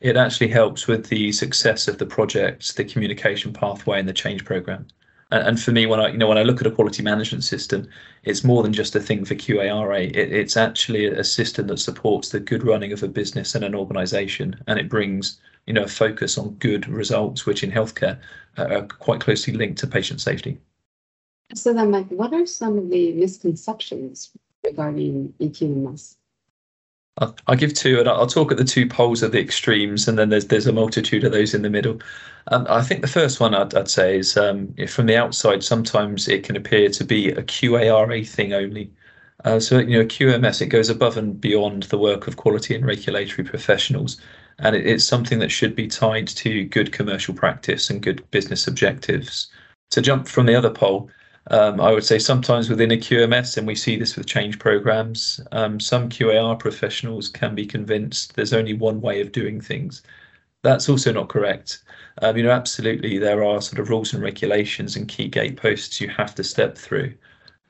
it 0.00 0.16
actually 0.16 0.48
helps 0.48 0.86
with 0.86 1.08
the 1.08 1.30
success 1.32 1.88
of 1.88 1.98
the 1.98 2.06
project, 2.06 2.74
the 2.76 2.84
communication 2.84 3.52
pathway 3.52 4.00
and 4.00 4.08
the 4.08 4.14
change 4.14 4.46
program. 4.46 4.86
And, 5.30 5.46
and 5.46 5.60
for 5.60 5.72
me, 5.72 5.84
when 5.84 6.00
I 6.00 6.08
you 6.08 6.16
know 6.16 6.26
when 6.26 6.38
I 6.38 6.42
look 6.42 6.62
at 6.62 6.66
a 6.66 6.70
quality 6.70 7.02
management 7.02 7.44
system, 7.44 7.86
it's 8.22 8.42
more 8.42 8.62
than 8.62 8.72
just 8.72 8.96
a 8.96 9.00
thing 9.00 9.26
for 9.26 9.34
QARA. 9.34 10.08
It, 10.08 10.32
it's 10.32 10.56
actually 10.56 11.04
a 11.04 11.24
system 11.24 11.66
that 11.66 11.80
supports 11.80 12.30
the 12.30 12.40
good 12.40 12.64
running 12.64 12.92
of 12.94 13.02
a 13.02 13.08
business 13.08 13.54
and 13.54 13.62
an 13.62 13.74
organization, 13.74 14.58
and 14.66 14.78
it 14.78 14.88
brings 14.88 15.38
you 15.66 15.74
know 15.74 15.84
a 15.84 15.88
focus 15.88 16.38
on 16.38 16.54
good 16.60 16.88
results, 16.88 17.44
which 17.44 17.62
in 17.62 17.70
healthcare 17.70 18.18
are 18.56 18.86
quite 18.86 19.20
closely 19.20 19.52
linked 19.52 19.78
to 19.80 19.86
patient 19.86 20.22
safety. 20.22 20.58
So 21.54 21.72
then, 21.72 21.90
Mike, 21.90 22.08
what 22.08 22.32
are 22.32 22.46
some 22.46 22.78
of 22.78 22.90
the 22.90 23.12
misconceptions 23.12 24.30
regarding 24.64 25.32
EQMS? 25.40 26.16
I'll, 27.18 27.36
I'll 27.46 27.56
give 27.56 27.74
two, 27.74 28.00
and 28.00 28.08
I'll 28.08 28.26
talk 28.26 28.50
at 28.50 28.58
the 28.58 28.64
two 28.64 28.88
poles 28.88 29.22
of 29.22 29.30
the 29.30 29.40
extremes, 29.40 30.08
and 30.08 30.18
then 30.18 30.30
there's 30.30 30.46
there's 30.46 30.66
a 30.66 30.72
multitude 30.72 31.22
of 31.22 31.30
those 31.30 31.54
in 31.54 31.62
the 31.62 31.70
middle. 31.70 32.00
Um, 32.48 32.66
I 32.68 32.82
think 32.82 33.02
the 33.02 33.08
first 33.08 33.38
one 33.38 33.54
I'd, 33.54 33.74
I'd 33.74 33.88
say 33.88 34.18
is 34.18 34.36
um, 34.36 34.74
from 34.88 35.06
the 35.06 35.16
outside, 35.16 35.62
sometimes 35.62 36.26
it 36.26 36.42
can 36.42 36.56
appear 36.56 36.88
to 36.90 37.04
be 37.04 37.28
a 37.28 37.42
QARA 37.42 38.26
thing 38.26 38.52
only. 38.52 38.90
Uh, 39.44 39.60
so 39.60 39.78
you 39.78 39.98
know, 39.98 40.04
QMS 40.04 40.60
it 40.60 40.66
goes 40.66 40.90
above 40.90 41.16
and 41.16 41.40
beyond 41.40 41.84
the 41.84 41.98
work 41.98 42.26
of 42.26 42.36
quality 42.36 42.74
and 42.74 42.84
regulatory 42.84 43.46
professionals, 43.46 44.20
and 44.58 44.74
it, 44.74 44.84
it's 44.84 45.04
something 45.04 45.38
that 45.38 45.52
should 45.52 45.76
be 45.76 45.86
tied 45.86 46.26
to 46.28 46.64
good 46.64 46.92
commercial 46.92 47.34
practice 47.34 47.90
and 47.90 48.02
good 48.02 48.28
business 48.32 48.66
objectives. 48.66 49.48
To 49.90 50.02
jump 50.02 50.26
from 50.26 50.46
the 50.46 50.56
other 50.56 50.70
pole, 50.70 51.08
um, 51.50 51.80
I 51.80 51.92
would 51.92 52.04
say 52.04 52.18
sometimes 52.18 52.70
within 52.70 52.90
a 52.90 52.96
QMS, 52.96 53.56
and 53.58 53.66
we 53.66 53.74
see 53.74 53.96
this 53.96 54.16
with 54.16 54.26
change 54.26 54.58
programs, 54.58 55.40
um, 55.52 55.78
some 55.78 56.08
QAR 56.08 56.58
professionals 56.58 57.28
can 57.28 57.54
be 57.54 57.66
convinced 57.66 58.34
there's 58.34 58.52
only 58.54 58.74
one 58.74 59.00
way 59.00 59.20
of 59.20 59.32
doing 59.32 59.60
things. 59.60 60.02
that's 60.62 60.88
also 60.88 61.12
not 61.12 61.28
correct. 61.28 61.82
Um, 62.22 62.36
you 62.36 62.42
know, 62.44 62.50
absolutely, 62.50 63.18
there 63.18 63.44
are 63.44 63.60
sort 63.62 63.78
of 63.80 63.90
rules 63.90 64.14
and 64.14 64.22
regulations 64.22 64.96
and 64.96 65.08
key 65.08 65.28
gateposts 65.28 66.00
you 66.00 66.08
have 66.08 66.34
to 66.36 66.44
step 66.44 66.78
through. 66.78 67.14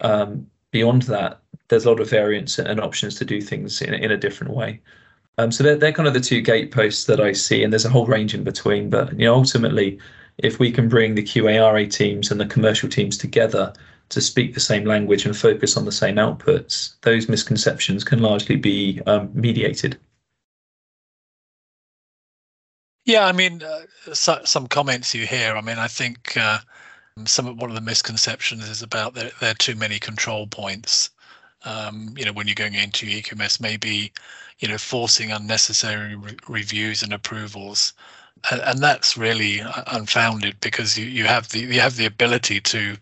Um, 0.01 0.49
beyond 0.71 1.03
that, 1.03 1.41
there's 1.69 1.85
a 1.87 1.91
lot 1.91 2.01
of 2.01 2.11
variance 2.11 2.59
and 2.59 2.81
options 2.81 3.17
to 3.17 3.25
do 3.25 3.41
things 3.41 3.83
in, 3.83 3.95
in 3.95 4.11
a 4.13 4.17
different 4.17 4.55
way. 4.55 4.81
Um, 5.39 5.51
so 5.51 5.65
they're, 5.65 5.77
they're 5.77 5.93
kind 5.93 6.07
of 6.09 6.15
the 6.15 6.21
two 6.21 6.41
gateposts 6.41 7.07
that 7.07 7.21
I 7.21 7.33
see, 7.33 7.65
and 7.65 7.73
there's 7.73 7.85
a 7.85 7.91
whole 7.91 8.07
range 8.07 8.35
in 8.35 8.45
between. 8.45 8.91
But 8.91 9.19
you 9.19 9.27
know, 9.27 9.35
ultimately, 9.35 9.99
if 10.39 10.59
we 10.59 10.71
can 10.71 10.89
bring 10.89 11.15
the 11.15 11.23
QARA 11.23 11.91
teams 11.91 12.31
and 12.31 12.41
the 12.41 12.47
commercial 12.47 12.89
teams 12.89 13.17
together 13.17 13.73
to 14.11 14.21
speak 14.21 14.55
the 14.55 14.61
same 14.61 14.85
language 14.85 15.25
and 15.25 15.37
focus 15.37 15.77
on 15.77 15.85
the 15.85 15.93
same 15.93 16.17
outputs, 16.17 16.95
those 17.03 17.29
misconceptions 17.29 18.05
can 18.05 18.21
largely 18.21 18.57
be 18.57 19.01
um, 19.07 19.31
mediated. 19.35 19.99
Yeah, 23.05 23.27
I 23.27 23.33
mean, 23.33 23.63
uh, 23.63 23.83
so, 24.15 24.41
some 24.45 24.67
comments 24.67 25.15
you 25.15 25.27
hear. 25.27 25.57
I 25.57 25.61
mean, 25.61 25.79
I 25.79 25.89
think 25.89 26.37
uh, 26.37 26.59
some 27.27 27.57
one 27.59 27.71
of 27.71 27.77
the 27.77 27.83
misconceptions 27.83 28.69
is 28.69 28.83
about 28.83 29.15
there, 29.15 29.31
there 29.41 29.51
are 29.51 29.55
too 29.55 29.75
many 29.75 29.99
control 29.99 30.47
points. 30.47 31.11
Um, 31.65 32.15
you 32.17 32.25
know, 32.25 32.33
when 32.33 32.47
you're 32.47 32.55
going 32.55 32.75
into 32.75 33.07
EQMS, 33.07 33.61
maybe 33.61 34.13
you 34.59 34.69
know 34.69 34.79
forcing 34.79 35.33
unnecessary 35.33 36.17
re 36.17 36.37
reviews 36.49 37.03
and 37.03 37.13
approvals, 37.13 37.93
and, 38.51 38.61
and, 38.61 38.79
that's 38.81 39.17
really 39.17 39.63
unfounded 39.89 40.57
because 40.61 40.99
you 40.99 41.07
you 41.07 41.25
have 41.25 41.49
the 41.49 41.61
you 41.61 41.81
have 41.81 41.97
the 41.97 42.07
ability 42.07 42.61
to 42.61 42.97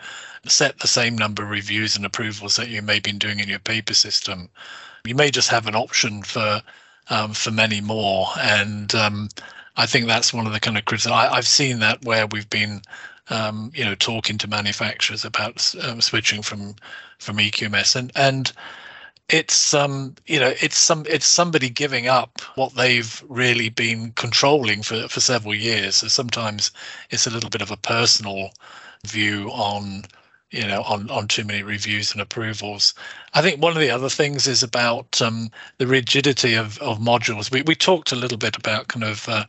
set 0.46 0.78
the 0.78 0.88
same 0.88 1.16
number 1.16 1.42
of 1.42 1.50
reviews 1.50 1.96
and 1.96 2.04
approvals 2.04 2.56
that 2.56 2.68
you 2.68 2.82
may 2.82 2.94
have 2.94 3.02
been 3.02 3.18
doing 3.18 3.40
in 3.40 3.48
your 3.48 3.58
paper 3.58 3.94
system. 3.94 4.48
You 5.04 5.14
may 5.14 5.30
just 5.30 5.48
have 5.50 5.66
an 5.66 5.74
option 5.74 6.22
for 6.22 6.62
um, 7.10 7.32
for 7.32 7.50
many 7.50 7.80
more, 7.80 8.28
and 8.40 8.94
um, 8.94 9.28
I 9.76 9.86
think 9.86 10.06
that's 10.06 10.32
one 10.32 10.46
of 10.46 10.52
the 10.52 10.60
kind 10.60 10.78
of 10.78 10.84
criticism 10.84 11.12
I, 11.12 11.34
have 11.34 11.46
seen 11.46 11.80
that 11.80 12.04
where 12.04 12.26
we've 12.26 12.48
been, 12.50 12.82
um, 13.30 13.72
you 13.74 13.84
know, 13.84 13.94
talking 13.94 14.38
to 14.38 14.48
manufacturers 14.48 15.24
about 15.24 15.74
um, 15.82 16.00
switching 16.00 16.42
from 16.42 16.76
from 17.18 17.38
EQMS, 17.38 17.96
and 17.96 18.12
and 18.14 18.52
it's 19.28 19.72
um 19.74 20.14
you 20.26 20.38
know 20.38 20.52
it's 20.60 20.76
some 20.76 21.04
it's 21.08 21.26
somebody 21.26 21.70
giving 21.70 22.06
up 22.06 22.40
what 22.56 22.74
they've 22.74 23.24
really 23.28 23.68
been 23.68 24.12
controlling 24.12 24.82
for 24.82 25.08
for 25.08 25.20
several 25.20 25.54
years. 25.54 25.96
So 25.96 26.08
sometimes 26.08 26.70
it's 27.10 27.26
a 27.26 27.30
little 27.30 27.50
bit 27.50 27.62
of 27.62 27.70
a 27.70 27.76
personal 27.76 28.50
view 29.06 29.48
on 29.50 30.04
you 30.50 30.66
know 30.66 30.82
on 30.82 31.10
on 31.10 31.26
too 31.26 31.44
many 31.44 31.62
reviews 31.62 32.12
and 32.12 32.20
approvals 32.20 32.94
i 33.34 33.42
think 33.42 33.60
one 33.60 33.72
of 33.72 33.80
the 33.80 33.90
other 33.90 34.08
things 34.08 34.46
is 34.46 34.62
about 34.62 35.20
um, 35.20 35.50
the 35.78 35.86
rigidity 35.86 36.54
of 36.54 36.78
of 36.78 36.98
modules 36.98 37.50
we, 37.50 37.62
we 37.62 37.74
talked 37.74 38.12
a 38.12 38.16
little 38.16 38.38
bit 38.38 38.56
about 38.56 38.88
kind 38.88 39.04
of 39.04 39.28
uh, 39.28 39.44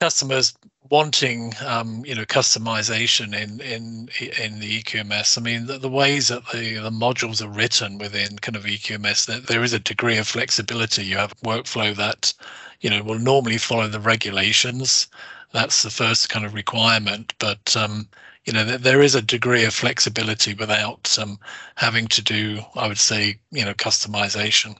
customers 0.00 0.54
wanting 0.92 1.54
um, 1.64 2.04
you 2.04 2.14
know 2.14 2.26
customization 2.26 3.28
in 3.34 3.60
in 3.62 4.10
in 4.38 4.60
the 4.60 4.82
eqms 4.82 5.38
i 5.38 5.40
mean 5.40 5.64
the, 5.64 5.78
the 5.78 5.88
ways 5.88 6.28
that 6.28 6.42
the 6.52 6.74
the 6.74 6.90
modules 6.90 7.40
are 7.40 7.48
written 7.48 7.96
within 7.96 8.38
kind 8.40 8.56
of 8.56 8.64
eqms 8.64 9.24
that 9.24 9.46
there 9.46 9.62
is 9.62 9.72
a 9.72 9.78
degree 9.78 10.18
of 10.18 10.28
flexibility 10.28 11.02
you 11.02 11.16
have 11.16 11.32
a 11.32 11.46
workflow 11.46 11.96
that 11.96 12.34
you 12.82 12.90
know 12.90 13.02
will 13.02 13.18
normally 13.18 13.56
follow 13.56 13.88
the 13.88 13.98
regulations 14.14 15.08
that's 15.52 15.82
the 15.82 15.88
first 15.88 16.28
kind 16.28 16.44
of 16.44 16.52
requirement 16.52 17.32
but 17.38 17.74
um, 17.74 18.06
you 18.44 18.52
know, 18.52 18.64
there 18.64 19.00
is 19.00 19.14
a 19.14 19.22
degree 19.22 19.64
of 19.64 19.72
flexibility 19.72 20.52
without 20.54 21.16
um, 21.16 21.38
having 21.76 22.08
to 22.08 22.20
do, 22.20 22.58
I 22.74 22.88
would 22.88 22.98
say, 22.98 23.38
you 23.52 23.64
know, 23.64 23.72
customization. 23.74 24.76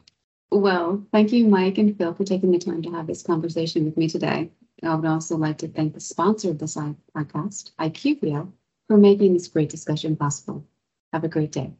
Well, 0.50 1.00
thank 1.12 1.32
you, 1.32 1.46
Mike 1.46 1.78
and 1.78 1.96
Phil, 1.96 2.12
for 2.12 2.24
taking 2.24 2.50
the 2.50 2.58
time 2.58 2.82
to 2.82 2.90
have 2.90 3.06
this 3.06 3.22
conversation 3.22 3.84
with 3.84 3.96
me 3.96 4.08
today. 4.08 4.50
I 4.82 4.94
would 4.94 5.04
also 5.04 5.36
like 5.36 5.58
to 5.58 5.68
thank 5.68 5.94
the 5.94 6.00
sponsor 6.00 6.50
of 6.50 6.58
this 6.58 6.76
podcast, 6.76 7.72
IQVIA, 7.78 8.50
for 8.88 8.96
making 8.96 9.32
this 9.32 9.48
great 9.48 9.68
discussion 9.68 10.16
possible. 10.16 10.66
Have 11.12 11.24
a 11.24 11.28
great 11.28 11.52
day. 11.52 11.72